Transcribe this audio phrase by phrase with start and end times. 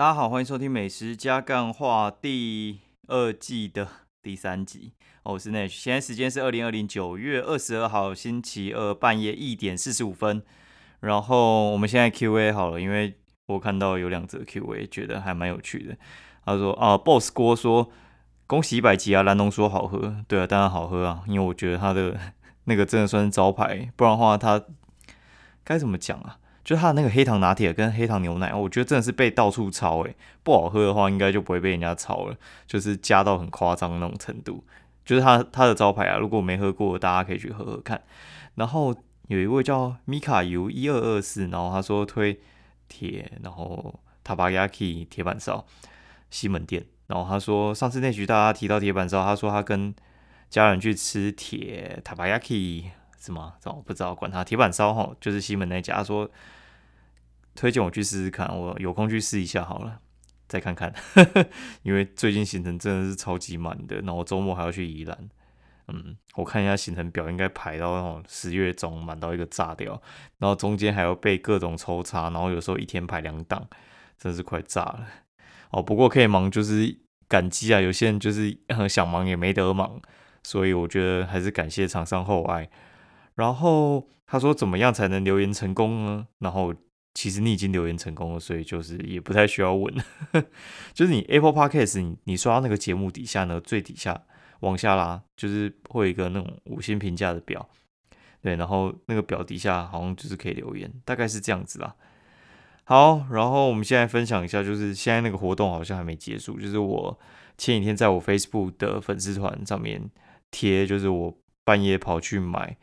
[0.00, 3.86] 大家好，欢迎收听《美食加干话》第二季的
[4.22, 4.94] 第三集。
[5.24, 10.42] 我是 Nash，现在时间是二零二零九月二十二号星期二半夜一点四十五分。
[11.00, 13.14] 然后我们现在 Q&A 好了，因为
[13.48, 15.94] 我看到有两则 Q&A，觉得还蛮有趣的。
[16.46, 17.90] 他说啊，Boss 锅说
[18.46, 22.18] 恭喜一百集啊，蓝龙说好喝，对啊，当然好喝啊，因为我觉得他的
[22.64, 24.64] 那个真的算是招牌，不然的话他
[25.62, 26.38] 该怎么讲啊？
[26.70, 30.14] 就它的那个黑糖拿铁跟黑糖牛奶，我觉得真的是被到处抄诶，
[30.44, 34.62] 不好喝的话应该就不会被人家抄了，就是加到很夸张那种程度，
[35.04, 38.00] 就是它它的招牌啊，如果没喝过，大家可以去喝喝看。
[38.54, 38.94] 然后
[39.26, 42.38] 有一位叫米卡油一二二四，然后他说推
[42.88, 45.66] 铁，然后塔巴亚 k 铁板烧
[46.30, 49.92] 西门店，然后他说上次那局大家提到铁板烧，他说他跟
[50.48, 53.54] 家人去吃铁塔巴亚 k 是吗？
[53.60, 56.30] 这我不知道，管他铁板烧哈，就是西门那家说
[57.60, 60.00] 推荐我去试试看，我有空去试一下好了，
[60.48, 60.94] 再看看。
[61.84, 65.28] 因为最近行程真的是超级满的，然后周末还要去宜兰，
[65.88, 70.00] 嗯，我看一下行程表，应该排到那种十月中满到一个炸掉，
[70.38, 73.68] 然后中间还要被各种抽查，然后有时候一天排两档，
[74.16, 75.06] 真是快炸了。
[75.72, 76.96] 哦，不过可以忙就是
[77.28, 78.56] 感激啊，有些人就是
[78.88, 80.00] 想忙也没得忙，
[80.42, 82.70] 所以我觉得还是感谢厂商厚爱。
[83.34, 86.26] 然后他说怎么样才能留言成功呢？
[86.38, 86.74] 然后
[87.12, 89.92] 其实你已经留言成功了，所以就是也不太需要问。
[90.94, 94.22] 就是你 Apple Podcast，你你刷那个节目底下呢，最底下
[94.60, 97.68] 往下拉，就是会有一个那种五星评价的表。
[98.42, 101.94] 对，然后那个表底下好像就是可以留言，大概是这样子啦。
[102.84, 107.18] 好，然后我们现在分享一下，就是现在那个活动好像还没结束，就是我
[107.58, 110.10] 前几天在我 Facebook 的粉丝团上面
[110.50, 112.78] 贴，就是我半夜跑去买。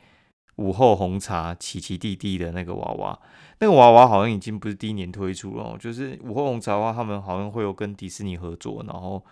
[0.58, 3.20] 午后红茶，奇奇弟弟的那个娃娃，
[3.60, 5.78] 那个娃娃好像已经不是第一年推出了。
[5.80, 9.24] 就是午后红茶的话，他们好像会有跟迪士尼合作，然后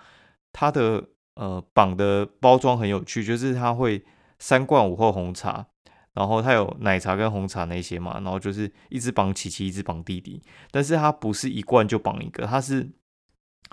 [0.53, 1.03] 它的
[1.35, 4.05] 呃绑的包装很有趣，就是它会
[4.37, 5.65] 三罐午后红茶，
[6.13, 12.87] 然后它有奶茶跟红茶那些嘛，然后就是一直绑琪琪，一直绑弟弟，但是它不是一罐就绑一个，它是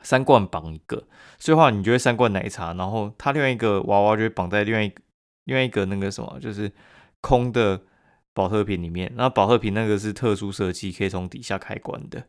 [0.03, 1.07] 三罐绑一个，
[1.39, 4.91] 所以话你就会三罐奶茶，然后它另外一个娃娃就会绑在另外一
[5.45, 6.73] 另外一个那个什么，就是。
[7.23, 7.81] 空的
[8.35, 12.25] 保特瓶里面，那保特瓶那个是特殊设计，可以从底下开关的，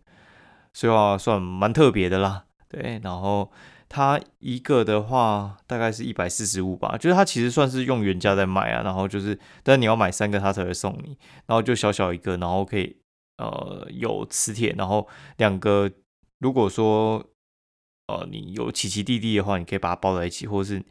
[0.72, 2.46] 所以话算蛮特别的啦。
[2.70, 3.52] 对，然后
[3.90, 8.84] 它一个的话大概是一百四十五吧，就是它其实算是用原价在卖啊。
[8.84, 11.18] 然后就是，但你要买三个，它才会送你。
[11.48, 12.98] 然后就小小一个，然后可以
[13.38, 15.90] 呃有磁铁，然后两个，
[16.40, 17.26] 如果说
[18.08, 20.84] 呃你有奇奇弟弟的话，你可以把它包在一起，或者是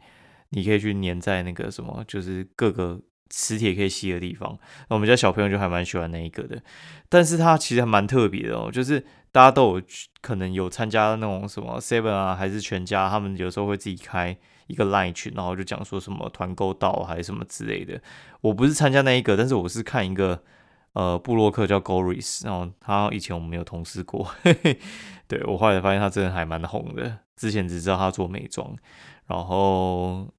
[0.49, 2.99] 你可以去粘在那个什么，就是各个。
[3.29, 4.57] 磁铁可以吸的地方，
[4.89, 6.61] 那我们家小朋友就还蛮喜欢那一个的，
[7.09, 9.83] 但是它其实还蛮特别的哦，就是大家都有
[10.21, 17.99] 可能有参加那种什么 Seven 啊，还是全家，他们有时候会自己开一个 Line 群，然后就讲说什么团购到还是什么之类的。
[18.41, 20.43] 我不是参加那一个，但是我是看一个
[20.93, 24.29] 呃布洛克叫 Goris，然后他以前我们没有同事过，
[25.27, 28.75] 对我后来发现他真的还蛮红的，之前只知道他做美妆，
[29.25, 30.31] 然后。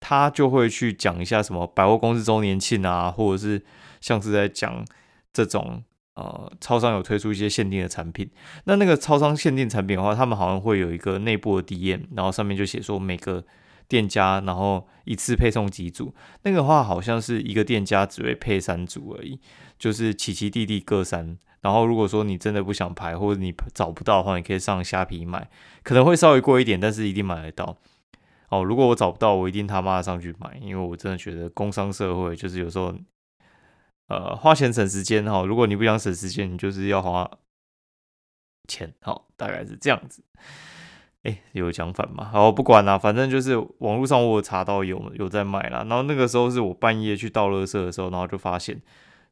[0.00, 3.64] 他就会去讲一下什么百货公司周年庆啊，或者是
[4.00, 4.84] 像是在讲
[5.32, 5.82] 这种
[6.14, 8.28] 呃，超商有推出一些限定的产品。
[8.64, 13.44] 那那个超商限定产品的话，他们好像会有一个内部的 DM，然后上面就写说每个
[13.86, 16.12] 店家，然后一次配送几组。
[16.42, 19.38] 那个话好像是一个店家只会配三组而已，
[19.78, 21.38] 就是奇奇弟弟各三。
[21.60, 25.48] 然后如果说你真的不想排，或者你找不到的话，你可以上虾皮买，
[25.82, 27.76] 可能会稍微贵一点，但是一定买得到。
[28.50, 32.94] 哦，如果我找不到，我一定他妈上去买，因为我真的觉得工商社会就是有时候，
[34.08, 35.44] 呃，花钱省时间哈。
[35.44, 37.30] 如果你不想省时间，你就是要花
[38.66, 40.24] 钱，好，大概是这样子。
[41.24, 42.24] 哎，有讲反吗？
[42.32, 45.84] 好，不管了，反正就是网络上我查到有有在卖啦。
[45.86, 48.80] 然后那个时候是我半夜去倒垃圾的时候，然后就发现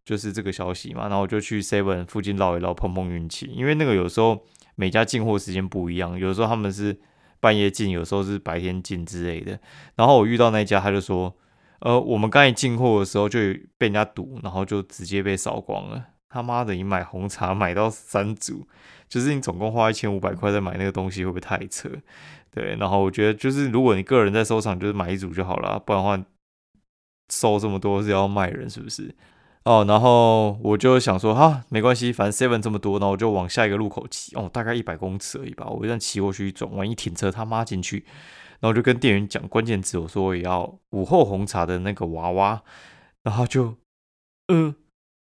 [0.04, 4.44] 就是这个消息嘛，然后我就去 Seven 附近绕一绕，碰碰运气，因为那个有时候
[4.74, 7.00] 每家进货时间不一样，有时候他们是。
[7.40, 9.58] 半夜进，有时候是白天进之类的。
[9.94, 11.34] 然后我遇到那一家，他就说
[11.80, 13.38] ：“呃，我们刚才进货的时候就
[13.78, 16.06] 被人家堵，然后就直接被扫光了。
[16.28, 18.66] 他妈的，你买红茶买到三组，
[19.08, 21.88] 就是你总共花一千五百块在买那个东西，会不会太扯？
[22.50, 22.76] 对。
[22.76, 26.24] 然后我觉得，就是如果你个人在收藏，就是买一组就好了，不然的话
[27.30, 29.14] 收这么多是要卖人，是不是？”
[29.66, 35.66] 哦，然后我就想说，哈，没关系，反正 seven 这么多，然后我就往下一个路口骑，哦，大概一百公尺而已吧。
[35.66, 38.06] 我一旦骑过去，转万一停车，他妈进去，
[38.60, 42.62] 然后就跟店员讲关键词，我说我也要午后红茶的那个娃娃，
[43.24, 43.74] 然后就，
[44.46, 44.72] 嗯，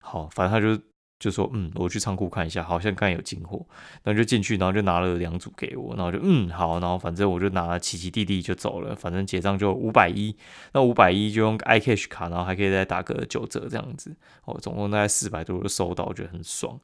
[0.03, 0.83] 好，反正他就
[1.19, 3.65] 就说嗯，我去仓库看一下，好像刚有进货，
[4.03, 10.37] 然后就进去，然后就拿了两组给我，然后就嗯好，然后反正我就拿了奇奇弟弟就走了，反正结账就五百一，
[10.73, 14.15] 那五百一就用 iCash 卡，然后还可以再打个九折这样子，
[14.45, 16.79] 哦，总共大概四百多就收到，我觉得很爽。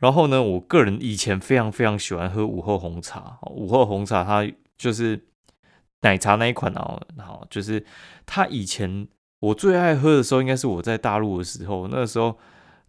[0.00, 4.46] 然后呢，我个人以前非常非常喜欢喝午后红茶，午后红茶它
[4.76, 5.28] 就是
[6.02, 7.82] 奶茶那一款哦，好，就是
[8.26, 9.08] 它以前
[9.40, 12.38] 我最爱喝的时候，应该是我在大陆的时候，那个时候。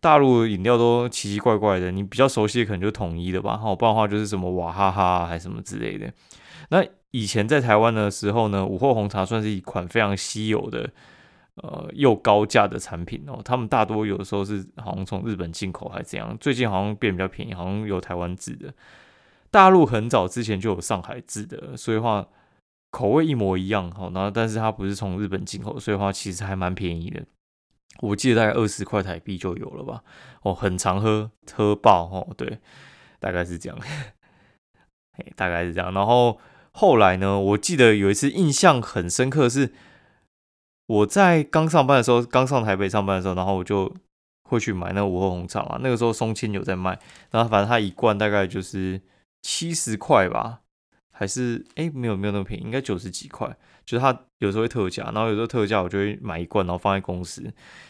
[0.04, 6.12] 大陆饮料都奇奇怪怪的，你比较熟悉的可能就统一的吧，好，不然的话就是什么娃哈哈还什么之类的。
[6.72, 10.90] 那以前在台湾的时候呢，午后红茶算是一款非常稀有的，
[11.56, 13.40] 呃，又高价的产品哦。
[13.46, 18.74] 他们大多有的时候是好像从日本进口还是怎样，最近好像变比较便宜，好像有台湾制的。
[19.50, 22.28] 大陆很早之前就有上海制的，所以话
[22.92, 27.24] 口味一模一样，好，然后但是它不是从日本进口，所以话其实还蛮便宜的。
[28.00, 30.04] 我记得大概二十块台币就有了吧？
[30.42, 32.60] 哦，很常喝，喝爆哦，对，
[33.20, 33.78] 大概是这样，
[35.18, 35.94] 哎，大概是这样。
[35.94, 36.40] 然后
[36.72, 39.72] 后来呢，我记得有一次印象很深刻，是
[40.88, 43.94] 我在刚上班的时候，刚上台北上班的时候，然后我就
[44.50, 45.80] 会去买那个午后红茶嘛。
[45.82, 47.00] 那个时候松青有在卖，
[47.32, 49.00] 然后反正它一罐大概就是
[49.44, 50.63] 七十块吧，
[51.14, 53.56] 还是哎没有没有那么便宜，应该九十几块。
[53.86, 57.42] 就是它有时候会特价，然后有时候特价我就会买一罐，然后放在公司，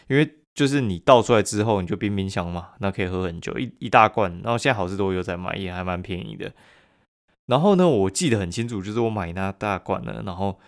[0.08, 4.30] 因为就是你倒出来之后你就冰冰箱嘛，那可以喝很久，一一大罐。
[4.42, 6.52] 然后现在好事多有在卖，也还蛮便宜的。
[7.46, 10.58] 然后呢，我记得很清楚，就是我买那大罐的，然后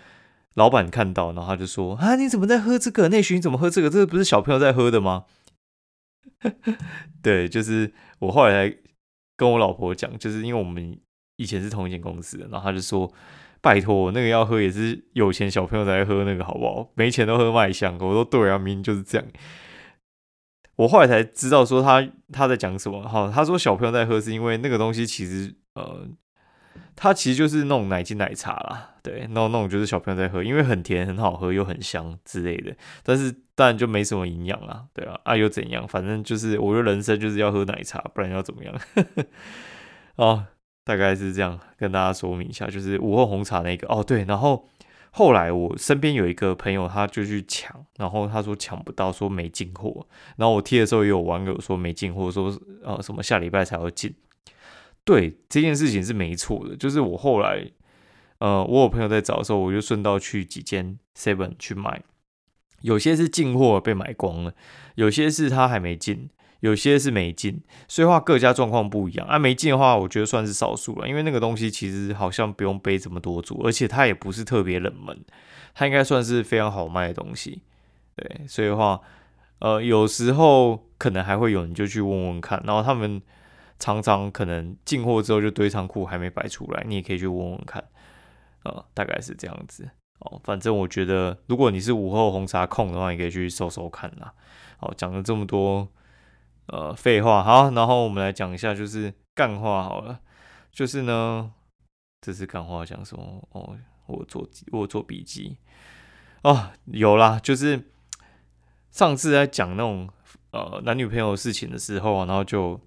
[0.54, 3.08] 老板看到，然后他就说：“啊，你怎么在喝这个？
[3.08, 3.90] 那群怎么喝这个？
[3.90, 5.24] 这个不是小朋友在喝的吗？”
[7.22, 8.76] 对，就是我后来
[9.36, 10.98] 跟我老婆讲，就是因为我们
[11.36, 13.12] 以前是同一间公司的，然后他就说。
[13.62, 16.88] 拜托，那个要喝也是有钱小朋友才喝那个，好不好？
[16.94, 17.94] 没钱都喝麦香。
[17.98, 19.26] 我说对啊，明明就是这样。
[20.76, 23.02] 我后来才知道说他他在讲什么。
[23.02, 26.06] 哈，他说小朋友在喝是因为那个东西其实呃，
[26.94, 28.90] 它其实就是那种奶精奶茶啦。
[29.02, 32.76] 对，那种那种就是小朋友在喝，因为很甜很好喝又很香之类的。
[33.02, 35.88] 但是当然就没什么营养啊，对啊，啊又怎样？
[35.88, 38.80] 反正就是我觉得人生就是要喝奶茶，不然要怎么样？
[40.16, 40.44] 哦。
[40.86, 43.88] 大概是这样跟大家说明一下，就是午后红茶那个。
[43.88, 44.68] 哦，对，然后
[45.10, 50.06] 后来我身边有一个朋友，他就去抢，然后他说抢不到，说没进货，
[50.36, 54.14] 然后我贴的时候也有网友说没进货，说呃什么下礼拜才会进，
[55.04, 57.68] 对这件事情是没错的，就是我后来
[58.38, 62.00] 呃我有朋友在找的时候，我就顺道去几间 Seven 去买，
[62.82, 64.54] 有些是进货被买光了，
[64.94, 66.30] 有些是他还没进。
[66.60, 69.38] 有些是没进，所以话各家状况不一样啊。
[69.38, 75.24] 没进的话，我觉得算是少数了，因为那个东西其实好像不用背这么多组，而且它也不是特别冷门，
[75.74, 77.62] 它应该算是非常好卖的东西。
[78.16, 79.00] 对，所以话，
[79.58, 83.20] 呃，有时候可能还会有人就去问问看，然后他们
[83.78, 87.84] 常常可能进货之后就堆仓库还没摆出来，你也可以去问问看，
[88.64, 90.40] 呃，大概是这样子哦。
[90.42, 94.32] 反正我觉得，如果你是午后红茶控的话，你可以去搜搜看啦。
[94.78, 95.86] 好，讲了这么多。
[96.66, 100.20] 呃，废话好，然后我们来讲一下，就是干话好了。
[100.72, 101.52] 就是呢，
[102.20, 103.48] 这是干话讲什么？
[103.52, 103.76] 哦，
[104.06, 105.56] 我做我做笔记
[106.42, 107.80] 哦，有啦，就是
[108.90, 110.08] 上次在讲那种
[110.50, 112.78] 呃男女朋友事情的时候啊，然后就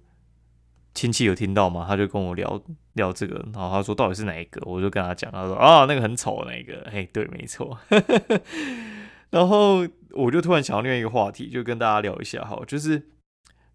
[0.94, 2.62] 亲戚有听到嘛，他就跟我聊
[2.92, 4.60] 聊这个，然后他说到底是哪一个？
[4.66, 7.76] 我就跟他讲，他说啊，那个很丑那个，嘿，对，没错。
[9.30, 13.08] 然后我就突然想到另外一个话题，就跟大家聊一下哈，就是。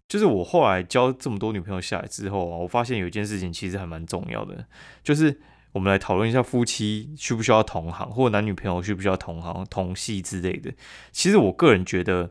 [0.08, 4.66] 就是我后来交这么多女朋友下来之后啊，我发现有一件事情其实还蛮重要的，
[5.02, 5.40] 就是
[5.72, 10.72] 我们来讨论一下夫妻需不需要同行，或者男女朋友需不需要同行、同系之类的。
[11.12, 12.30] 其实我个人觉得，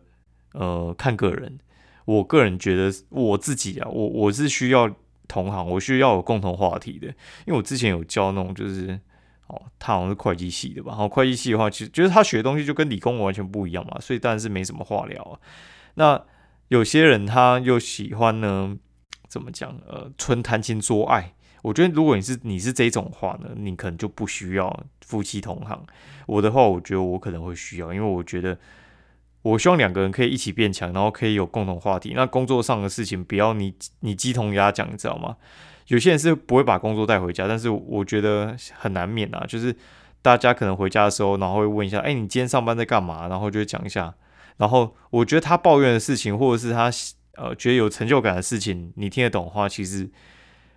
[0.53, 1.59] 呃，看个人。
[2.05, 4.95] 我个人觉得我自己啊，我我是需要
[5.27, 7.07] 同行，我需要有共同话题的。
[7.07, 8.99] 因为我之前有教那种，就是
[9.47, 10.91] 哦，他好像是会计系的吧？
[10.91, 15.39] 然后会计系的话，其实就是他学的东西就跟理工完全不一样嘛，所以当然是没什么话聊啊。
[15.95, 16.23] 那
[16.69, 18.77] 有些人他又喜欢呢，
[19.27, 19.77] 怎么讲？
[19.87, 21.33] 呃，纯谈情说爱。
[21.61, 25.83] 我觉得如果你是你是这种话呢，你可能就不需要夫妻同行。
[26.27, 28.57] 我的话，我觉得我可能会需要，因为我觉得
[29.41, 32.13] 我希望两个人可以一起变强，然后可以有共同话题。
[32.15, 35.37] 那工作上的事情不要你你鸡同鸭讲，你知道吗？
[35.87, 39.75] 有些人是不会把工作带回家，但是我觉得很难免啊，就是
[40.21, 43.27] 大家可能回家的时候，然后会问一下，哎，你今天上班在干嘛？
[43.27, 44.13] 然后就讲一下。
[44.57, 46.89] 然后我觉得他抱怨的事情，或者是他
[47.33, 50.09] 呃觉得有成就感的事情，你听得懂的话，其实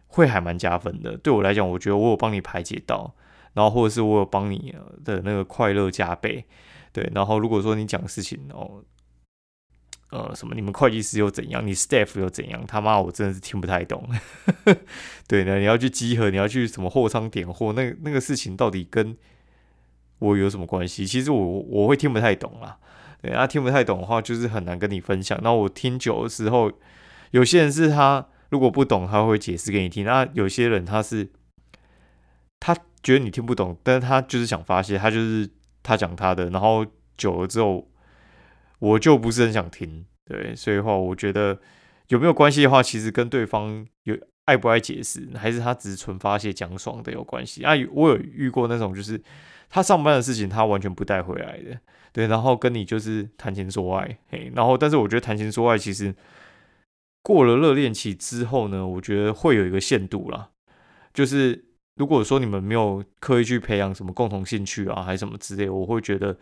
[0.06, 1.16] 会还蛮加分的。
[1.16, 3.14] 对我来讲，我觉得我有帮你排解到，
[3.54, 6.44] 然后或者是我有帮你的那个快乐加倍。
[6.92, 8.82] 对，然后如果说你讲事情哦，
[10.10, 10.54] 呃，什么？
[10.54, 11.64] 你们会计师又怎样？
[11.64, 12.64] 你 staff 又怎样？
[12.66, 14.08] 他妈，我真的是听不太懂。
[15.28, 19.14] 对呢，你要去集合，你要去什么货仓点货，那那个事情到底跟
[20.18, 21.06] 我有什么关系？
[21.06, 22.78] 其实我我会听不太懂啦。
[23.22, 25.38] 对，他听不太懂的话，就是很难跟你分享。
[25.42, 26.72] 那我听久的时候，
[27.32, 30.04] 有些人是他如果不懂，他会解释给你听。
[30.04, 31.30] 那有些人他是
[32.60, 35.48] 他觉得你听不懂，但是他就是想发泄，他就是
[35.82, 37.88] 他讲他的，然后久了之后。
[38.80, 41.58] 我就不是很想听，对，所以话我觉得
[42.10, 47.72] 有没有关系的话，其实跟对方有爱不爱解释，还是他只是纯发泄讲爽的有关系啊。
[47.90, 49.20] 我有遇过那种，就是
[49.68, 51.78] 他上班的事情他完全不带回来的，
[52.12, 56.14] 对，然后跟你就是谈情说爱，嘿，然后但是我觉得谈情说爱其实
[57.22, 60.50] 过了热恋期之后呢，我觉得会有一个限度啦，
[61.12, 61.64] 就是
[61.96, 66.36] 如果说你们没有刻意去培养什么共同兴趣啊，还是什么之类，我会觉得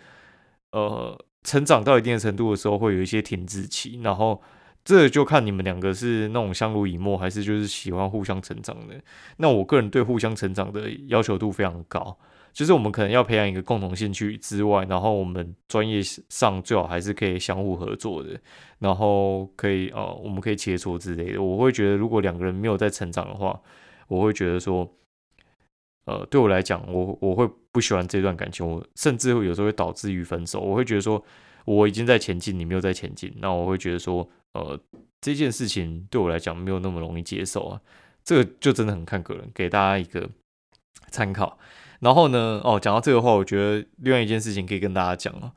[0.73, 1.19] 呃。
[1.47, 4.43] 成长到一定的程度的时候，会有一些停滞期，然后
[4.85, 9.01] 这就看你们两个是那种相濡以沫，还是就是喜欢互相成长的。
[9.37, 12.19] 那我个人对互相成长的要求度非常高，
[12.57, 18.41] 就是我们可能要培养一个共同兴趣之外，然后我们专业上最好还是可以相互合作的，
[18.79, 21.43] 然后可以呃，我们可以切磋之类的。
[21.43, 23.61] 我会觉得，如果两个人没有在成长的话，
[24.09, 24.91] 我会觉得说。
[26.07, 30.61] 呃，对我来讲，我我会不喜欢这段感情，我甚至有时候会导致于分手。
[30.61, 31.21] 我会觉得说，
[31.65, 34.81] 我已经在前进，你没有在前进，那我会觉得说，呃，
[35.21, 37.81] 这件事情对我来讲没有那么容易接受啊。
[38.23, 40.31] 这个就真的很看个人，给大家一个
[41.11, 41.59] 参考。
[42.07, 45.53] 然后呢，哦，讲到这个话，我觉得另外一件事情可以跟大家讲啊，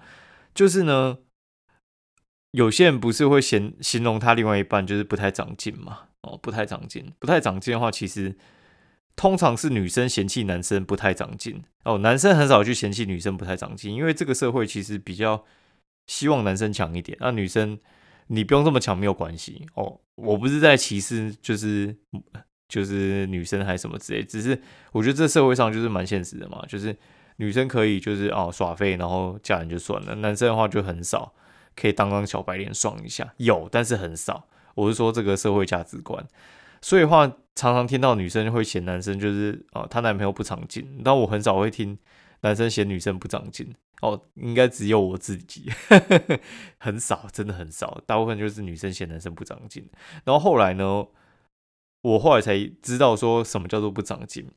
[0.56, 1.20] 就是呢，
[2.52, 6.08] 有些人不是会形形容他另外一半就是不太长进嘛？
[6.24, 8.36] 哦，不太长进，不太长进的话，其实。
[9.16, 15.44] 通常是女生嫌弃男生不太长进哦，男生很少去嫌弃女生不太长进，因为这个社会其实比较
[16.08, 17.78] 希望男生强一点，那女生
[18.28, 20.00] 你不用这么强没有关系哦。
[20.16, 21.98] 我不是在歧视，就是
[22.70, 24.62] 就是女生还什么之类，只是
[24.94, 26.96] 我觉得这社会上就是蛮现实的嘛，就是
[27.38, 31.34] 女生可以就是哦耍废，然后嫁人就算了，男生的话就很少
[31.76, 34.48] 可以当当小白脸爽一下，有但是很少。
[34.76, 36.26] 我是说这个社会价值观。
[36.82, 41.98] 所以话常常听到女生会嫌男生就是哦，她男朋友不长进，但我很少会听
[42.42, 45.70] 男生嫌女生不长进哦，应该只有我自己，
[46.80, 49.90] 很少，真的很少，大部分就是女生嫌男生不长进。
[50.24, 51.06] 然后后来呢，
[52.02, 54.50] 我后来才知道说什么叫做不长进，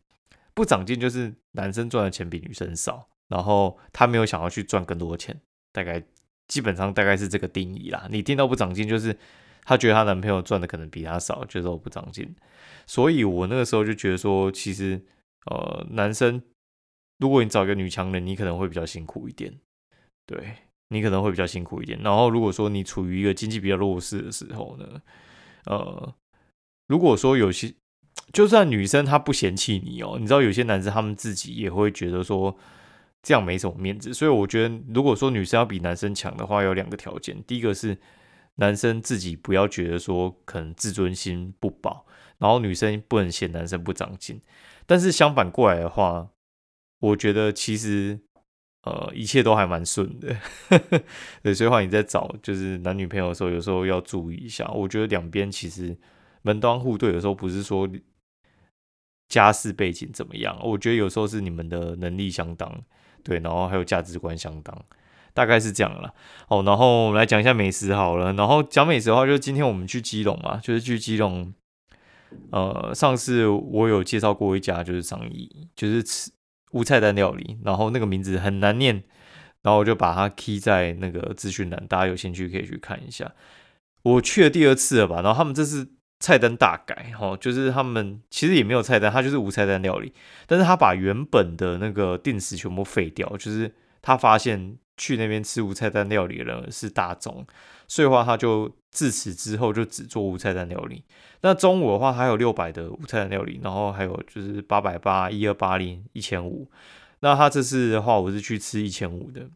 [0.54, 5.40] 不长进就是男生赚的钱比女生少，然后他没有想要去赚更多的钱，
[5.72, 6.02] 大概
[6.48, 8.06] 基本上大概是这个定义啦。
[8.10, 9.16] 你听到不长进就是。
[9.64, 12.34] 她觉得她男朋友赚的可能比她少，觉得我不长进，
[12.84, 15.00] 所以我那个时候就觉得说，其实
[15.46, 16.42] 呃，男生
[17.18, 19.56] 如果你找一个女强人，你可能会比较辛苦一点，
[20.26, 20.56] 对
[20.88, 21.96] 你可能会比较辛苦一点。
[22.02, 25.00] 然后如果说你处于一个经济比较弱势的时候呢，
[25.66, 26.12] 呃，
[26.88, 27.74] 如果说有些
[28.32, 32.56] 就算女生她不嫌弃你哦，你知道有些男生他们自己也会觉得说
[33.22, 37.98] 这样没什么面子，所以我觉得如果说女生要比男生强的话，有两个条件，第一个是。
[38.56, 42.04] 男生自己不要觉得说可能自尊心不保，
[42.36, 44.42] 然后女生不能嫌男生不长进。
[44.84, 46.28] 但是相反过来的话，
[47.00, 48.20] 我觉得其实
[48.82, 50.36] 呃一切都还蛮顺的。
[51.42, 54.70] 对，所以话你在找就是男女朋友的时候，有时候要注意一下。
[54.72, 55.96] 我觉得两边其实
[56.42, 57.88] 门当户对，有时候不是说
[59.28, 62.82] 家世背景怎么样，我觉得有时候是你们的能力相当，
[63.24, 64.84] 对，然后还有价值观相当。
[65.34, 66.14] 大概是这样了
[66.48, 68.34] 哦，然后我们来讲一下美食好了。
[68.34, 71.54] 然后讲美食的话，就今天我们去基隆嘛，就是去基隆。
[72.50, 76.30] 呃，上次我有介绍过一家，就是上一，就是吃
[76.72, 79.02] 无菜单料理，然后那个名字很难念，
[79.62, 83.32] 然后我就把它 key 在那个资讯栏，大家有兴趣可以去看一下。
[84.02, 85.92] 我去了第二次了吧，然后他们这次
[86.22, 90.14] 菜单大改，哈，就是他们其实也没有菜单，它就是无菜单料理，
[90.46, 94.78] 但是他把原本的那个定时全部废掉，就是他发现。
[94.98, 97.44] 去那边吃无菜单料理的人是大众，
[97.88, 101.02] 所以话他就自此之后就只做无菜单料理。
[101.40, 106.70] 那中午的话还有六百的无菜单料理，然后还有就是八百八、一二八零、一千五。
[107.20, 109.48] 那他这次的话，我是去吃一千五的。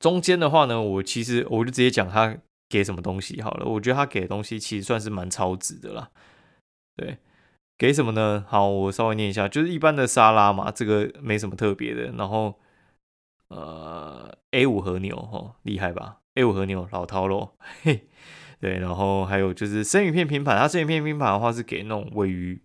[0.00, 2.36] 中间的话呢，我其实我就直接讲他
[2.68, 3.66] 给什么东西好了。
[3.66, 6.10] 我觉得他给的东西其实算是蛮超值的啦。
[6.96, 7.18] 对，
[7.78, 8.44] 给什么呢？
[8.48, 12.12] 好，我稍微念一下，就是一般的沙拉嘛，这个没什么特别的。
[12.12, 12.60] 然后。
[13.48, 18.08] 呃，A 五和牛哦，厉害吧？A 五和牛老饕咯，嘿，
[18.58, 22.60] 对，然后还有就是生鱼片拼盘，它生鱼片拼盘的话是给那种尾鱼，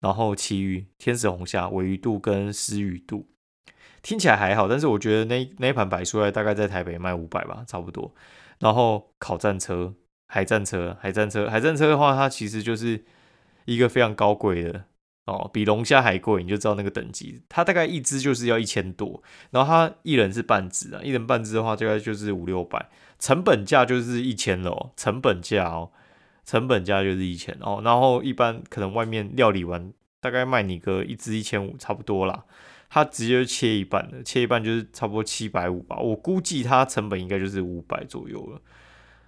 [0.00, 3.30] 然后旗鱼、天使红虾、尾鱼肚跟丝鱼肚，
[4.02, 8.14] 听起来还好，但是我觉得那那一盘摆出来大概在台北卖五百吧，差不多。
[8.60, 9.94] 然后烤战车、
[10.26, 13.04] 海战车、海战车、海战车的话，它其实就是
[13.64, 14.84] 一个非常高贵的
[15.26, 17.42] 哦，比龙虾还贵，你就知道那个等级。
[17.48, 22.88] 它大概一只就是要一千多，然后它一人是半只啊，一人半只的话，大概就是五六百，
[23.18, 25.90] 成本价就是一千了，成本价哦，
[26.44, 32.44] 成本价就是一千哦，然后一般可能外面料理完，大概卖你个一只一千五，差不多啦。
[32.90, 35.98] 他直接切一半的，切一半就是差不多七百五吧。
[35.98, 38.60] 我估计它成本应该就是五百左右了。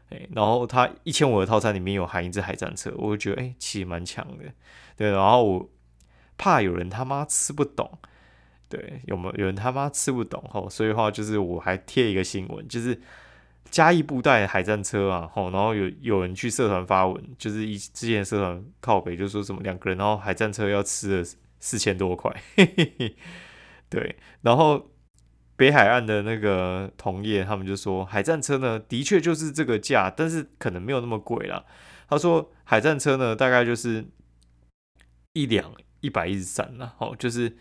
[0.09, 4.45] 哎，然后它一千五的套餐里面有含一只海战车，我就觉得哎，其实蛮强的。
[4.97, 5.71] 对，然后我
[6.37, 7.99] 怕有人他妈吃不懂，
[8.69, 10.43] 对，有没有有人他妈吃不懂？
[10.51, 13.01] 吼，所以话就是我还贴一个新闻，就是
[13.71, 21.29] 嘉义布袋海战车啊，吼，然后有有人去社团发文，就是一之前社团靠北就说什么两个人，然后海战车要吃了
[21.61, 22.35] 四千多块。
[22.57, 23.15] 嘿嘿嘿
[23.91, 24.93] 对，然后
[25.57, 31.65] 北海岸的那个同业，他们就说海战车呢，的确就是这个价，但是可能没有那么贵啦。
[32.09, 34.07] 他说海战车呢，大概就是
[35.33, 37.59] 一两一百一十三啦，哦，就是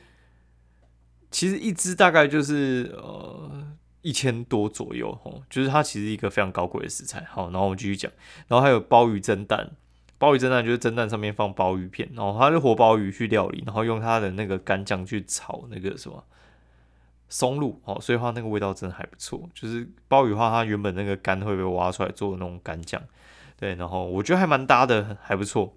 [1.31, 7.25] 其实一只大概就是呃一千多左右，哦，就是它其实一个非常高贵的食材。
[7.25, 8.11] 好，然后我们继续讲，
[8.47, 9.71] 然后还有鲍鱼蒸蛋。
[10.19, 16.21] 鲍鱼蒸蛋就是蒸蛋上面放鲍鱼片，然后它是活鲍鱼去料理，然后用它的那个干酱去炒那个什么
[17.29, 19.49] 松露哦，所以话那个味道真的还不错。
[19.53, 23.01] 就是鲍鱼话，它原本那个肝会被挖出来做的那种干酱，
[23.57, 25.73] 对，然后我觉得还蛮搭的，还不错。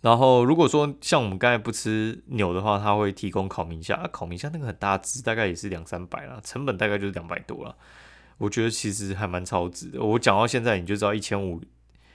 [0.00, 7.76] 然后如果说像我们刚才不吃牛的话，它会提供烤明虾，烤明虾那个很大只，大概也是两三百啦，成本大概就是两百多了。
[8.38, 10.02] 我觉得其实还蛮超值的。
[10.02, 11.60] 我讲到现在，你就知道一千五。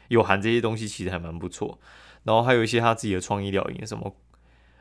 [0.10, 1.80] 有含这些东西其实还蛮不错，
[2.24, 4.16] 然后还有一些他自己的创意料理，什么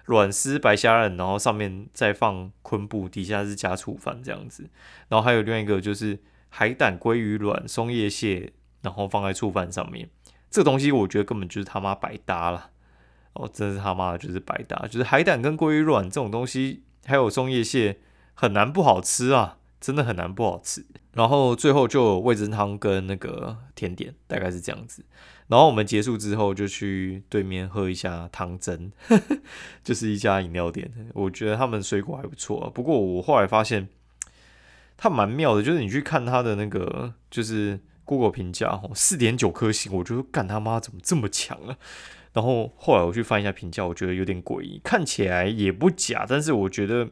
[0.05, 4.69] 软丝白虾仁，然后上面再放昆布，底下是加醋饭这样子，
[5.09, 6.19] 然后还有另外一个就是
[6.49, 10.09] 海胆鲑鱼卵松叶蟹，然后放在醋饭上面，
[10.51, 12.71] 这东西我觉得根本就是他妈百搭了，
[13.35, 18.01] 哦，真是他妈的就是百搭，就是海胆跟鲑鱼卵这种东西，还有松叶蟹
[18.33, 20.85] 很难不好吃啊，真的很难不好吃。
[21.13, 25.05] 然后最后就味噌汤跟那个甜点，大概是这样子。
[25.49, 28.93] 然后我们结束之后就去对面喝一下汤蒸，
[29.83, 30.91] 就是一家饮料店。
[31.15, 32.71] 我觉得他们水果还不错。
[32.75, 33.89] 不过我后来发现，
[34.97, 41.77] 它蛮妙的，就是你去看它的那个就是 Google 评价，四点九颗星，我觉得干他妈怎么这么强啊？
[42.35, 47.09] 然后后来我去翻一下评价，我觉得有点诡异，看起来也不假，但是我觉得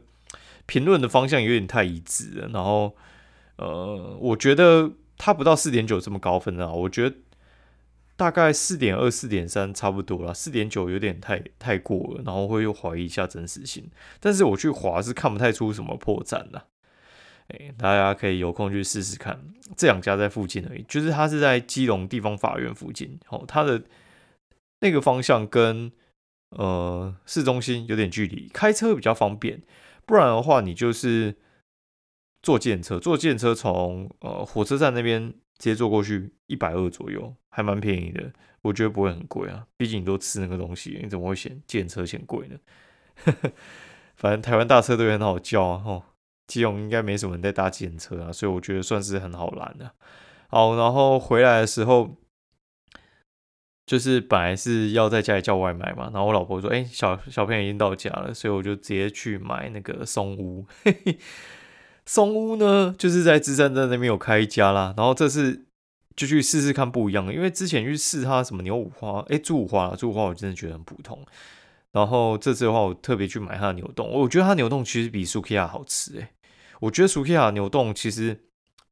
[0.67, 2.47] 评论的方向有点太一致了。
[2.49, 2.95] 然后。
[3.59, 7.15] 呃，我觉得它不到四点九这么高分啊，我觉得
[8.15, 13.89] 大概四点二、四点三差不多了，四点九有点太太过了，然后会又怀疑一下真实性。
[14.19, 16.67] 但是我去划是看不太出什么破绽的，
[17.47, 19.41] 哎，大家可以有空去试试看。
[19.75, 23.81] 这两家在附近而已，就是它是在基隆地方法院附近，哦，它的
[24.81, 25.91] 那个方向跟
[26.49, 29.63] 呃市中心有点距离，开车比较方便，
[30.07, 31.35] 不然的话你就是。
[32.43, 38.31] 坐电车，坐电车从呃火车站那边直接坐过去，一百二左右，还蛮便宜的。
[38.61, 42.57] 我觉得不会很贵啊，毕竟你都吃那个东西，你怎么会嫌电车嫌贵呢？
[44.15, 46.03] 反正台湾大车都很好叫啊，吼，
[46.45, 49.91] 基隆应该没什么人在搭电车啊，所以我觉得算是很好拦的。
[50.47, 52.15] 好，然后回来的时候，
[53.87, 60.65] 就是本来是要在家里叫外卖嘛，然后我老婆说，哎，小小朋友已经到家了，所以我就直接去买那个松屋。
[62.05, 65.65] 松屋呢，就是在芝山站那边有开一家啦，然后这次
[66.17, 71.25] 就去试试看不一样的，因为之前去试它什么牛五花，哎，猪五花，猪五花我真的觉得很普通。
[71.93, 76.31] 然后这次的话，我特别去买它的牛冻，我觉得它牛冻其实比苏 K 亚好吃，哎，
[76.81, 78.37] 我觉得苏 K 亚牛冻其实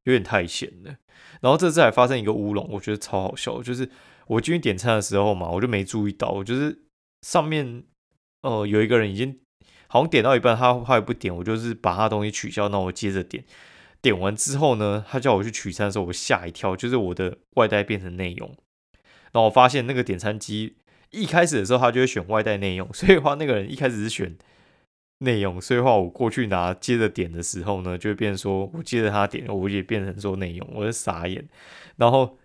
[0.04, 0.96] 有点太咸了。
[1.42, 3.88] 然后这次还发生一个乌龙，我觉得超好笑，就是
[4.26, 6.84] 我进去点餐的时候嘛，我就没注意到，我就是
[7.22, 7.84] 上面
[8.42, 9.38] 呃有一个人已经。
[9.88, 13.44] 好像点到一半，他他也不点，我就是把他东西取消，那我接着点。
[14.02, 18.48] 点完之后呢，他叫我去取餐的时候，我吓一跳，就是我的外带变成内用。
[19.30, 20.74] 然后我发现那个点餐机
[21.12, 24.36] 一开始的时候，他就会选外带内用，所以话那个人一开始是选
[25.18, 31.48] 内用，所以话我过去拿接着点的时候呢，就会变成说我接着他点，我也变成说内用，我就傻眼。
[31.94, 32.36] 然后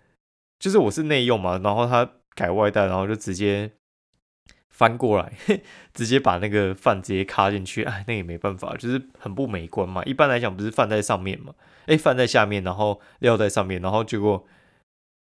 [0.61, 3.71] 就是我是内用嘛，然后他改外带，然后就直接。
[4.73, 5.31] 翻过来，
[5.93, 10.03] 直接把那个饭直接卡进去，哎，那也没办法，就是很不美观嘛。
[10.05, 11.53] 一般来讲，不是饭在上面嘛？
[11.85, 14.43] 哎，饭在下面，然后料在上面，然后结果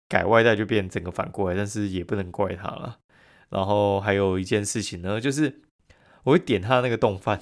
[0.07, 2.99] 改外带就变整个反过来，但是也不能怪他了。
[3.49, 5.61] 然后还有一件事情呢，就是
[6.25, 7.39] 我会点他那个冻饭，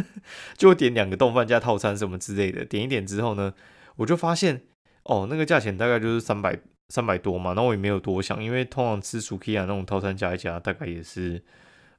[0.56, 3.52] 就点两个冻饭加套餐什么之类的，点一点之后呢，
[3.96, 4.62] 我就发现
[5.02, 6.58] 哦，那个价钱大概就是三百
[6.92, 11.42] 三百多嘛，那我也没有多想，因为通常吃薯 K 啊那种套餐加一加，大概也是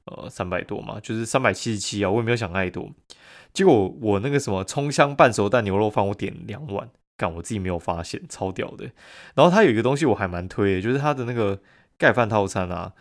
[0.04, 2.88] 呃三百多嘛，就是三百七十七啊，我也没有想太多。
[3.52, 8.84] 结果我那个什么葱香半熟蛋牛肉饭，我点两碗，干我自己没有发现，超屌的。
[9.34, 11.60] 然后它有一个东西我还蛮推的，就是它的那个
[11.98, 12.92] 盖饭套餐啊，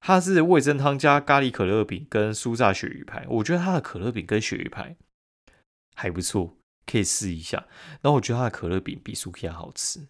[0.00, 4.96] 它是味增汤加咖喱可乐饼跟酥炸鳕鱼排，我觉得它的可乐饼跟鳕鱼排
[5.94, 6.56] 还不错。
[6.84, 7.64] 可以试一下，
[8.00, 10.08] 然后我觉得它的可乐饼比苏 K 好吃，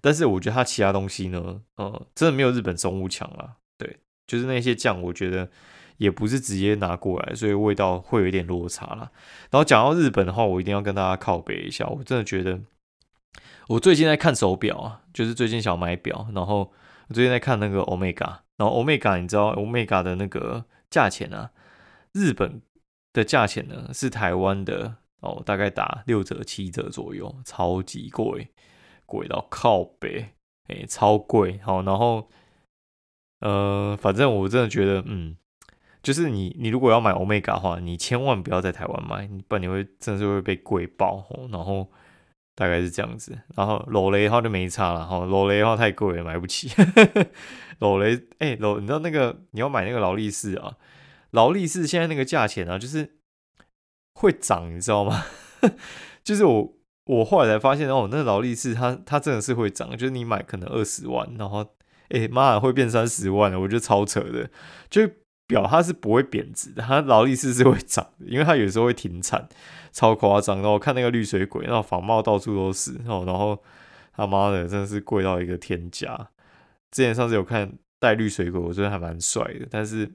[0.00, 3.56] 但是我觉得它其他东西呢，呃，真的没有日本中物强啊。
[3.76, 5.48] 对，就是那些酱，我觉得
[5.96, 9.10] 也不是直接拿过来，所以味道会有一点落差啦。
[9.50, 12.60] 然后讲到日本的话，我一定要跟大家靠背一下，我真的觉得，
[13.68, 16.72] 我最近在看手表啊，就是最近想买表，然后
[17.08, 21.50] 我最近在看那个 Omega，然后 Omega 你知道 Omega 的那个价钱啊，
[22.12, 22.62] 日本
[23.12, 24.96] 的价钱呢是台湾的。
[25.20, 28.48] 哦，大概打六折七折左右，超级贵，
[29.08, 30.28] 贵到靠北，
[30.68, 31.58] 哎，超贵。
[31.64, 32.28] 好，然后，
[33.40, 35.36] 呃，反正我真的觉得，嗯，
[36.02, 41.26] 就是你，你如果要买欧米伽的话，你千万不要在台湾买，不然你会真的是会被贵爆。
[41.50, 41.90] 然后
[42.54, 43.38] 大概是这样子。
[43.56, 46.70] 然后裸雷的话就没差了，哈，裸雷的话太贵了，买不起。
[47.80, 50.76] 裸雷，哎，裸，你知道那个你要买那个劳力士啊？
[51.30, 53.14] 劳力士现在那个价钱啊，就是。
[54.20, 55.26] 会涨，你知道吗？
[56.24, 56.72] 就是我，
[57.08, 61.66] 我后来才发现哦，那劳力士它它真的是会涨，就是你买可能二十万，然后
[62.10, 64.50] 哎妈呀会变三十万了，我觉得超扯的。
[64.90, 65.08] 就
[65.46, 69.48] 表它是不会贬值的，它劳力士是会涨的，因为它有时候会停产，
[69.90, 70.56] 超夸张。
[70.58, 73.58] 然后看那个绿水鬼，那仿冒到处都是哦，然后
[74.14, 76.28] 他妈的真的是贵到一个天价。
[76.90, 80.12] 之前上次有看戴绿水鬼，我觉得还蛮帅的，但是。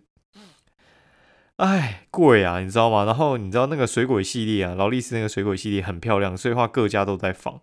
[1.63, 3.05] 哎，贵啊，你知道吗？
[3.05, 7.61] 然后你知道那个水鬼系列啊，劳力士那个水鬼系列很漂亮，所以话各家都在仿，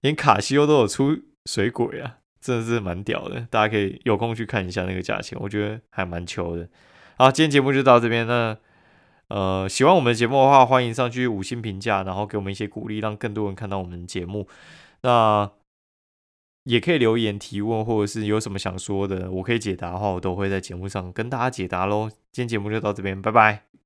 [0.00, 3.46] 连卡西欧都有出水鬼啊，真的是蛮屌的。
[3.50, 6.66] 大家可以有空去看一下那个价钱，我觉得还蛮球的。
[7.18, 8.26] 好，今天节目就到这边。
[8.26, 8.56] 那
[9.28, 14.48] 呃，喜欢我们的节目的话，欢迎上去五星评价，然后给我们一些鼓励，让更多人看到我们的节目。
[15.02, 15.50] 那
[16.64, 22.08] 也可以留言提问，或者是有什么想说的，我可以解答的话，我都会在节目上跟大家解答喽。
[22.30, 23.81] 今天节目就到这边，拜拜。